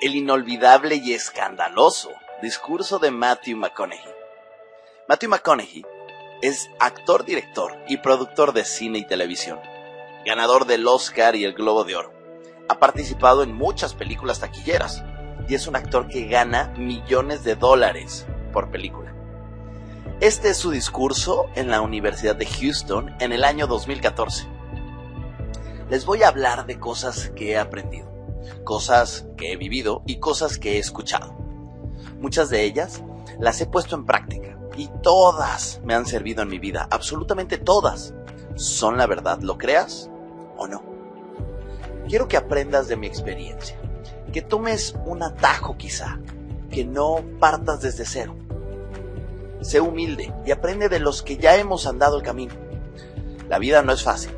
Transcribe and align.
El 0.00 0.14
inolvidable 0.14 0.94
y 0.94 1.12
escandaloso 1.12 2.10
discurso 2.40 2.98
de 2.98 3.10
Matthew 3.10 3.58
McConaughey. 3.58 4.14
Matthew 5.06 5.28
McConaughey 5.28 5.84
es 6.40 6.70
actor, 6.78 7.26
director 7.26 7.76
y 7.86 7.98
productor 7.98 8.54
de 8.54 8.64
cine 8.64 9.00
y 9.00 9.06
televisión, 9.06 9.60
ganador 10.24 10.64
del 10.64 10.88
Oscar 10.88 11.36
y 11.36 11.44
el 11.44 11.52
Globo 11.52 11.84
de 11.84 11.96
Oro. 11.96 12.14
Ha 12.70 12.78
participado 12.78 13.42
en 13.42 13.52
muchas 13.52 13.92
películas 13.92 14.40
taquilleras 14.40 15.04
y 15.46 15.54
es 15.54 15.66
un 15.66 15.76
actor 15.76 16.08
que 16.08 16.28
gana 16.28 16.72
millones 16.78 17.44
de 17.44 17.56
dólares 17.56 18.26
por 18.54 18.70
película. 18.70 19.14
Este 20.20 20.48
es 20.48 20.56
su 20.56 20.70
discurso 20.70 21.50
en 21.54 21.70
la 21.70 21.82
Universidad 21.82 22.36
de 22.36 22.46
Houston 22.46 23.14
en 23.20 23.32
el 23.32 23.44
año 23.44 23.66
2014. 23.66 24.48
Les 25.90 26.06
voy 26.06 26.22
a 26.22 26.28
hablar 26.28 26.64
de 26.64 26.80
cosas 26.80 27.30
que 27.36 27.50
he 27.50 27.58
aprendido, 27.58 28.09
cosas 28.64 29.26
que 29.36 29.52
he 29.52 29.56
vivido 29.56 30.02
y 30.06 30.16
cosas 30.16 30.58
que 30.58 30.76
he 30.76 30.78
escuchado. 30.78 31.34
Muchas 32.20 32.50
de 32.50 32.64
ellas 32.64 33.02
las 33.38 33.60
he 33.60 33.66
puesto 33.66 33.96
en 33.96 34.04
práctica 34.04 34.58
y 34.76 34.88
todas 35.02 35.80
me 35.84 35.94
han 35.94 36.06
servido 36.06 36.42
en 36.42 36.48
mi 36.48 36.58
vida, 36.58 36.86
absolutamente 36.90 37.58
todas. 37.58 38.14
¿Son 38.54 38.96
la 38.96 39.06
verdad, 39.06 39.40
lo 39.40 39.58
creas 39.58 40.10
o 40.56 40.66
no? 40.66 40.82
Quiero 42.08 42.28
que 42.28 42.36
aprendas 42.36 42.88
de 42.88 42.96
mi 42.96 43.06
experiencia, 43.06 43.76
que 44.32 44.42
tomes 44.42 44.94
un 45.04 45.22
atajo 45.22 45.76
quizá, 45.76 46.18
que 46.70 46.84
no 46.84 47.22
partas 47.38 47.80
desde 47.82 48.04
cero. 48.04 48.36
Sé 49.60 49.80
humilde 49.80 50.32
y 50.44 50.50
aprende 50.50 50.88
de 50.88 51.00
los 51.00 51.22
que 51.22 51.36
ya 51.36 51.56
hemos 51.56 51.86
andado 51.86 52.16
el 52.16 52.22
camino. 52.22 52.54
La 53.48 53.58
vida 53.58 53.82
no 53.82 53.92
es 53.92 54.02
fácil, 54.02 54.32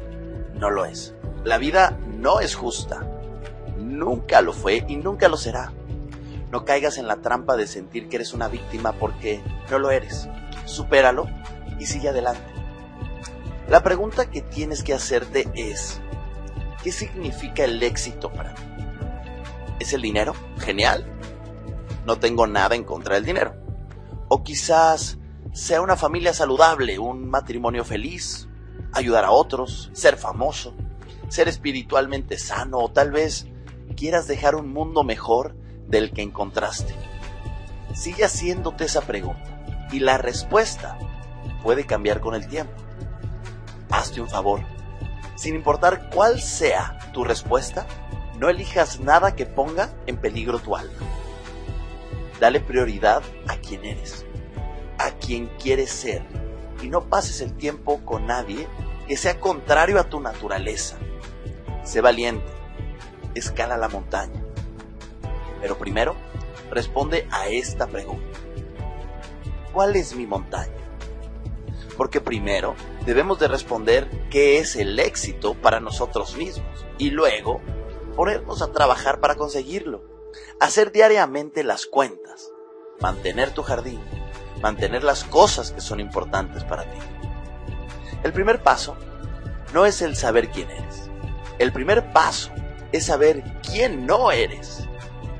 no 0.55 0.71
lo 0.71 0.85
es. 0.85 1.15
La 1.45 1.59
vida 1.59 1.99
no 2.07 2.41
es 2.41 2.55
justa, 2.55 3.07
nunca 4.05 4.43
lo 4.43 4.53
fue 4.53 4.85
y 4.89 4.97
nunca 4.97 5.29
lo 5.29 5.37
será. 5.37 5.73
No 6.51 6.65
caigas 6.65 6.99
en 6.99 7.07
la 7.07 7.17
trampa 7.17 7.57
de 7.57 7.67
sentir 7.67 8.09
que 8.09 8.17
eres 8.17 8.35
una 8.35 8.49
víctima 8.49 8.93
porque 8.93 9.41
no 9.71 9.79
lo 9.79 9.91
eres. 9.91 10.29
Supéralo 10.65 11.27
y 11.79 11.87
sigue 11.87 12.09
adelante. 12.09 12.43
La 13.69 13.83
pregunta 13.83 14.29
que 14.29 14.43
tienes 14.43 14.83
que 14.83 14.93
hacerte 14.93 15.49
es, 15.55 16.01
¿qué 16.83 16.93
significa 16.93 17.65
el 17.65 17.83
éxito 17.83 18.31
para 18.33 18.55
ti? 18.55 18.63
¿Es 19.79 19.93
el 19.93 20.03
dinero? 20.03 20.35
Genial. 20.59 21.07
No 22.05 22.19
tengo 22.19 22.47
nada 22.47 22.75
en 22.75 22.85
contra 22.85 23.15
del 23.15 23.25
dinero. 23.25 23.55
O 24.29 24.43
quizás 24.43 25.19
sea 25.53 25.81
una 25.81 25.97
familia 25.97 26.35
saludable, 26.35 26.99
un 26.99 27.31
matrimonio 27.31 27.85
feliz, 27.85 28.49
ayudar 28.93 29.25
a 29.25 29.31
otros, 29.31 29.91
ser 29.93 30.17
famoso, 30.17 30.75
ser 31.29 31.49
espiritualmente 31.49 32.39
sano 32.39 32.79
o 32.79 32.91
tal 32.91 33.11
vez 33.11 33.47
quieras 33.97 34.27
dejar 34.27 34.55
un 34.55 34.73
mundo 34.73 35.05
mejor 35.05 35.55
del 35.89 36.13
que 36.13 36.23
encontraste. 36.23 36.95
Sigue 37.95 38.25
haciéndote 38.25 38.85
esa 38.85 39.03
pregunta 39.03 39.65
y 39.93 40.01
la 40.01 40.19
respuesta 40.19 40.99
puede 41.63 41.85
cambiar 41.85 42.21
con 42.21 42.35
el 42.35 42.49
tiempo. 42.49 42.73
Hazte 43.91 44.21
un 44.21 44.29
favor. 44.29 44.61
Sin 45.37 45.55
importar 45.55 46.09
cuál 46.11 46.41
sea 46.41 46.99
tu 47.13 47.25
respuesta, 47.25 47.87
no 48.39 48.49
elijas 48.49 49.01
nada 49.01 49.37
que 49.37 49.47
ponga 49.47 49.91
en 50.07 50.17
peligro 50.17 50.59
tu 50.59 50.77
alma. 50.77 50.99
Dale 52.41 52.61
prioridad 52.61 53.23
a 53.47 53.57
quien 53.57 53.85
eres, 53.85 54.25
a 54.99 55.11
quien 55.13 55.49
quieres 55.61 55.91
ser, 55.91 56.23
y 56.83 56.89
no 56.89 57.03
pases 57.03 57.41
el 57.41 57.55
tiempo 57.55 58.05
con 58.05 58.27
nadie 58.27 58.67
que 59.07 59.17
sea 59.17 59.39
contrario 59.39 60.01
a 60.01 60.05
tu 60.05 60.21
naturaleza. 60.21 60.97
Sé 61.85 62.01
valiente, 62.01 62.52
escala 63.35 63.77
la 63.77 63.89
montaña, 63.89 64.43
pero 65.61 65.79
primero, 65.79 66.17
responde 66.71 67.27
a 67.31 67.49
esta 67.49 67.87
pregunta. 67.87 68.39
¿Cuál 69.73 69.97
es 69.97 70.15
mi 70.15 70.27
montaña? 70.27 70.73
Porque 71.97 72.21
primero 72.21 72.75
debemos 73.07 73.39
de 73.39 73.49
responder 73.49 74.09
qué 74.31 74.59
es 74.59 74.77
el 74.77 74.99
éxito 74.99 75.55
para 75.55 75.81
nosotros 75.81 76.37
mismos 76.37 76.87
y 76.99 77.11
luego 77.11 77.61
ponernos 78.17 78.63
a 78.63 78.73
trabajar 78.73 79.21
para 79.21 79.37
conseguirlo. 79.37 80.03
Hacer 80.61 80.93
diariamente 80.93 81.63
las 81.65 81.87
cuentas, 81.87 82.51
mantener 83.01 83.53
tu 83.53 83.63
jardín, 83.63 84.01
mantener 84.63 85.05
las 85.05 85.25
cosas 85.25 85.73
que 85.73 85.81
son 85.81 86.01
importantes 86.01 86.65
para 86.65 86.85
ti. 86.85 86.99
El 88.23 88.33
primer 88.33 88.63
paso 88.63 88.97
no 89.75 89.87
es 89.87 90.03
el 90.03 90.17
saber 90.17 90.51
quién 90.51 90.71
eres. 90.71 91.11
El 91.59 91.73
primer 91.73 92.13
paso 92.13 92.51
es 92.93 93.07
saber 93.07 93.43
quién 93.63 94.07
no 94.07 94.31
eres 94.31 94.87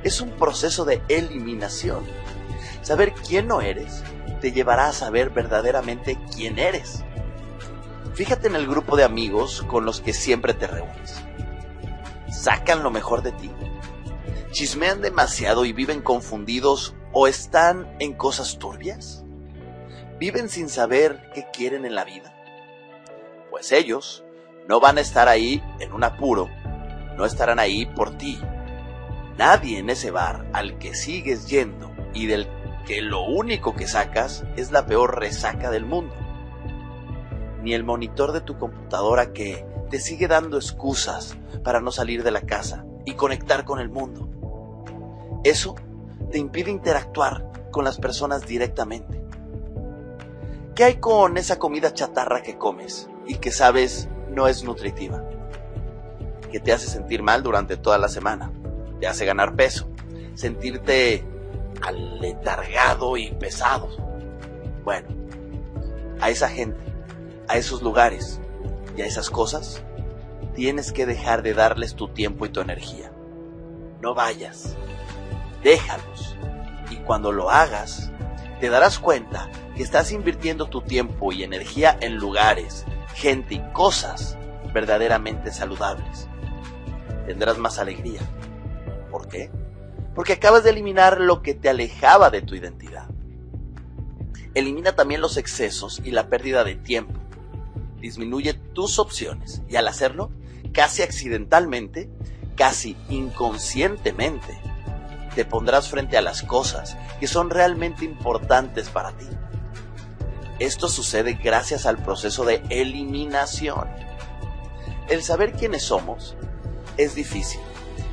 es 0.03 0.21
un 0.21 0.31
proceso 0.31 0.85
de 0.85 1.03
eliminación. 1.09 2.05
Saber 2.83 3.13
quién 3.13 3.47
no 3.47 3.61
eres 3.61 4.03
te 4.41 4.53
llevará 4.53 4.89
a 4.89 4.93
saber 4.93 5.31
verdaderamente 5.31 6.19
quién 6.35 6.59
eres. 6.59 7.05
Fíjate 8.15 8.49
en 8.49 8.57
el 8.57 8.67
grupo 8.67 8.97
de 8.97 9.05
amigos 9.05 9.65
con 9.69 9.85
los 9.85 10.01
que 10.01 10.13
siempre 10.13 10.53
te 10.55 10.67
reúnes. 10.67 11.23
¿Sacan 12.29 12.83
lo 12.83 12.91
mejor 12.91 13.23
de 13.23 13.33
ti? 13.33 13.51
¿Chismean 14.51 15.01
demasiado 15.01 15.65
y 15.65 15.73
viven 15.73 16.03
confundidos 16.03 16.95
o 17.13 17.29
están 17.29 17.95
en 18.01 18.15
cosas 18.15 18.59
turbias? 18.59 19.25
¿Viven 20.19 20.49
sin 20.49 20.69
saber 20.69 21.31
qué 21.35 21.47
quieren 21.53 21.85
en 21.85 21.95
la 21.95 22.05
vida? 22.05 22.35
Pues 23.51 23.71
ellos 23.73 24.25
no 24.69 24.81
van 24.81 24.99
a 24.99 25.03
estar 25.03 25.29
ahí 25.29 25.63
en 25.79 25.93
un 25.93 26.05
apuro, 26.05 26.51
no 27.17 27.25
estarán 27.25 27.59
ahí 27.59 27.87
por 27.87 28.17
ti, 28.17 28.39
Nadie 29.39 29.79
en 29.79 29.89
ese 29.89 30.11
bar 30.11 30.47
al 30.53 30.79
que 30.79 30.95
sigues 30.95 31.49
yendo 31.49 31.91
y 32.13 32.27
del 32.27 32.47
que 32.87 33.01
lo 33.01 33.23
único 33.23 33.75
que 33.75 33.87
sacas 33.87 34.45
es 34.57 34.73
la 34.73 34.87
peor 34.87 35.19
resaca 35.19 35.71
del 35.71 35.87
mundo. 35.87 36.15
Ni 37.63 37.75
el 37.75 37.85
monitor 37.85 38.33
de 38.33 38.41
tu 38.41 38.59
computadora 38.59 39.33
que 39.33 39.67
te 39.89 40.01
sigue 40.01 40.29
dando 40.29 40.59
excusas 40.59 41.37
para 41.65 41.81
no 41.81 41.93
salir 41.93 42.23
de 42.23 42.31
la 42.31 42.43
casa 42.43 42.85
y 43.05 43.15
conectar 43.15 43.65
con 43.65 43.79
el 43.81 43.89
mundo. 43.89 44.29
Eso 45.45 45.77
te 46.31 46.39
impide 46.39 46.71
interactuar 46.71 47.51
con 47.71 47.85
las 47.85 47.99
personas 47.99 48.47
directamente. 48.47 49.23
¿Qué 50.75 50.85
hay 50.85 50.95
con 50.97 51.37
esa 51.37 51.59
comida 51.59 51.95
chatarra 51.95 52.43
que 52.43 52.59
comes 52.59 53.09
y 53.27 53.37
que 53.37 53.51
sabes 53.51 54.09
no 54.31 54.47
es 54.47 54.65
nutritiva? 54.65 55.32
Que 56.53 56.61
te 56.61 56.73
hace 56.73 56.87
sentir 56.87 57.23
mal 57.23 57.43
durante 57.43 57.77
toda 57.77 57.99
la 57.99 58.09
semana 58.09 58.53
te 59.03 59.09
hace 59.09 59.25
ganar 59.27 59.57
peso, 59.57 59.89
sentirte 60.37 61.25
aletargado 61.85 63.17
y 63.17 63.33
pesado. 63.33 63.89
Bueno, 64.85 65.09
a 66.21 66.31
esa 66.31 66.49
gente, 66.49 66.79
a 67.49 67.57
esos 67.57 67.83
lugares 67.83 68.41
y 68.97 69.03
a 69.03 69.07
esas 69.07 69.29
cosas, 69.29 69.83
tienes 70.55 70.93
que 70.93 71.05
dejar 71.05 71.43
de 71.43 71.53
darles 71.53 71.97
tu 71.97 72.07
tiempo 72.07 72.47
y 72.47 72.51
tu 72.51 72.61
energía. 72.61 73.11
No 74.01 74.15
vayas, 74.15 74.77
déjalos. 75.65 76.37
Y 76.89 76.99
cuando 76.99 77.33
lo 77.33 77.51
hagas, 77.51 78.13
te 78.61 78.69
darás 78.69 79.01
cuenta 79.01 79.51
que 79.75 79.83
estás 79.83 80.13
invirtiendo 80.13 80.67
tu 80.67 80.81
tiempo 80.81 81.33
y 81.33 81.43
energía 81.43 81.99
en 82.01 82.19
lugares, 82.19 82.85
gente 83.17 83.57
y 83.57 83.73
cosas 83.73 84.39
verdaderamente 84.73 85.51
saludables. 85.51 86.29
Tendrás 87.27 87.59
más 87.59 87.79
alegría, 87.79 88.21
¿Por 89.11 89.29
qué? 89.29 89.51
Porque 90.15 90.33
acabas 90.33 90.65
de 90.65 90.71
eliminar 90.71 91.21
lo 91.21 91.43
que 91.43 91.55
te 91.55 91.69
alejaba 91.69 92.31
de 92.31 92.41
tu 92.43 92.55
identidad. 92.55 93.09
Elimina 94.55 94.97
también 94.97 95.21
los 95.21 95.37
excesos 95.37 96.01
y 96.03 96.11
la 96.11 96.29
pérdida 96.29 96.65
de 96.65 96.75
tiempo. 96.75 97.21
Disminuye 98.01 98.55
tus 98.55 98.99
opciones 98.99 99.63
y 99.69 99.77
al 99.77 99.87
hacerlo, 99.87 100.31
casi 100.73 101.03
accidentalmente, 101.03 102.11
casi 102.57 102.97
inconscientemente, 103.09 104.59
te 105.35 105.45
pondrás 105.45 105.89
frente 105.89 106.17
a 106.17 106.23
las 106.23 106.43
cosas 106.43 106.97
que 107.21 107.27
son 107.27 107.51
realmente 107.51 108.05
importantes 108.05 108.89
para 108.89 109.13
ti. 109.13 109.27
Esto 110.59 110.89
sucede 110.89 111.35
gracias 111.35 111.87
al 111.87 111.99
proceso 111.99 112.45
de 112.45 112.63
eliminación. 112.69 113.89
El 115.09 115.23
saber 115.23 115.53
quiénes 115.53 115.83
somos 115.83 116.37
es 116.97 117.15
difícil 117.15 117.61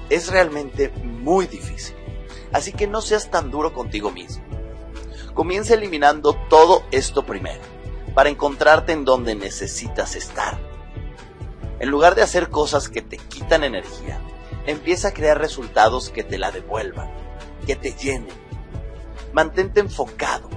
es 0.09 0.31
realmente 0.31 0.89
muy 1.03 1.47
difícil. 1.47 1.95
Así 2.51 2.73
que 2.73 2.87
no 2.87 3.01
seas 3.01 3.29
tan 3.29 3.51
duro 3.51 3.73
contigo 3.73 4.11
mismo. 4.11 4.43
Comienza 5.33 5.75
eliminando 5.75 6.33
todo 6.49 6.83
esto 6.91 7.25
primero, 7.25 7.61
para 8.13 8.29
encontrarte 8.29 8.91
en 8.91 9.05
donde 9.05 9.35
necesitas 9.35 10.15
estar. 10.15 10.57
En 11.79 11.89
lugar 11.89 12.15
de 12.15 12.23
hacer 12.23 12.49
cosas 12.49 12.89
que 12.89 13.01
te 13.01 13.17
quitan 13.17 13.63
energía, 13.63 14.19
empieza 14.65 15.09
a 15.09 15.13
crear 15.13 15.37
resultados 15.37 16.09
que 16.09 16.23
te 16.23 16.37
la 16.37 16.51
devuelvan, 16.51 17.09
que 17.65 17.75
te 17.75 17.91
llenen. 17.93 18.35
Mantente 19.31 19.79
enfocado, 19.79 20.49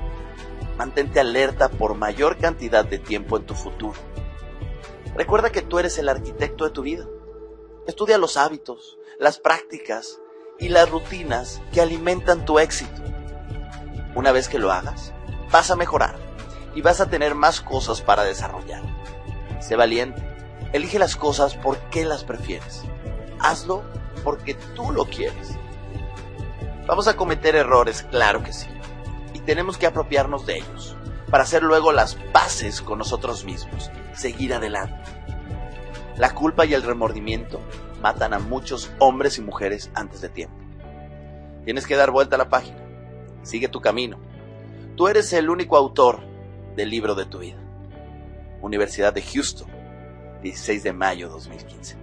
mantente 0.79 1.21
alerta 1.21 1.69
por 1.69 1.95
mayor 1.95 2.39
cantidad 2.39 2.85
de 2.85 2.99
tiempo 2.99 3.37
en 3.37 3.45
tu 3.45 3.55
futuro. 3.55 4.01
Recuerda 5.15 5.51
que 5.51 5.63
tú 5.63 5.79
eres 5.79 5.99
el 5.99 6.09
arquitecto 6.09 6.65
de 6.65 6.71
tu 6.71 6.83
vida. 6.83 7.07
Estudia 7.85 8.17
los 8.17 8.37
hábitos, 8.37 8.97
las 9.19 9.41
prácticas 9.41 10.21
y 10.61 10.69
las 10.69 10.89
rutinas 10.89 11.61
que 11.73 11.81
alimentan 11.81 12.45
tu 12.45 12.61
éxito. 12.61 13.03
Una 14.15 14.31
vez 14.31 14.49
que 14.49 14.61
lo 14.61 14.71
hagas, 14.71 15.13
vas 15.51 15.73
a 15.73 15.77
mejorar 15.77 16.15
y 16.77 16.83
vas 16.83 17.01
a 17.01 17.11
tener 17.11 17.35
más 17.35 17.61
cosas 17.61 18.01
para 18.01 18.23
desarrollar. 18.23 18.83
Sé 19.61 19.75
valiente, 19.75 20.23
elige 20.73 21.01
las 21.01 21.17
cosas 21.17 21.57
porque 21.57 22.05
las 22.05 22.23
prefieres. 22.23 22.83
Hazlo 23.41 23.83
porque 24.23 24.55
tú 24.77 24.93
lo 24.93 25.07
quieres. 25.07 25.51
Vamos 26.87 27.09
a 27.09 27.17
cometer 27.17 27.57
errores, 27.57 28.05
claro 28.13 28.45
que 28.45 28.53
sí, 28.53 28.69
y 29.35 29.41
tenemos 29.41 29.77
que 29.77 29.87
apropiarnos 29.87 30.47
de 30.47 30.59
ellos 30.59 30.97
para 31.31 31.43
hacer 31.43 31.65
luego 31.65 31.91
las 31.91 32.17
bases 32.33 32.81
con 32.81 32.99
nosotros 32.99 33.45
mismos, 33.45 33.91
seguir 34.15 34.55
adelante. 34.55 35.11
La 36.17 36.35
culpa 36.35 36.67
y 36.67 36.75
el 36.75 36.83
remordimiento 36.83 37.61
matan 38.03 38.35
a 38.35 38.39
muchos 38.39 38.91
hombres 38.99 39.39
y 39.39 39.41
mujeres 39.41 39.91
antes 39.95 40.21
de 40.21 40.29
tiempo. 40.29 40.57
Tienes 41.65 41.87
que 41.87 41.97
dar 41.97 42.11
vuelta 42.11 42.37
a 42.37 42.39
la 42.39 42.51
página. 42.51 42.79
Sigue 43.43 43.69
tu 43.69 43.81
camino. 43.81 44.19
Tú 44.97 45.09
eres 45.09 45.33
el 45.33 45.49
único 45.49 45.77
autor 45.77 46.21
del 46.77 46.91
libro 46.91 47.15
de 47.15 47.25
tu 47.25 47.39
vida. 47.39 47.59
Universidad 48.61 49.15
de 49.15 49.23
Houston, 49.23 49.69
16 50.43 50.83
de 50.83 50.93
mayo 50.93 51.29
2015. 51.31 51.97